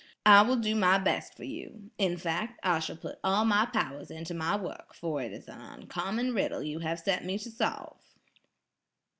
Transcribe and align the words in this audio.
I 0.25 0.41
will 0.41 0.55
do 0.55 0.73
my 0.73 0.97
best 0.97 1.35
for 1.37 1.43
you. 1.43 1.91
In 1.99 2.17
fact, 2.17 2.59
I 2.63 2.79
shall 2.79 2.95
put 2.97 3.19
all 3.23 3.45
my 3.45 3.67
powers 3.67 4.09
into 4.09 4.33
my 4.33 4.55
work, 4.55 4.95
for 4.95 5.21
it 5.21 5.31
is 5.31 5.47
an 5.47 5.61
uncommon 5.61 6.33
riddle 6.33 6.63
you 6.63 6.79
have 6.79 6.99
set 6.99 7.23
me 7.23 7.37
to 7.37 7.51
solve." 7.51 7.97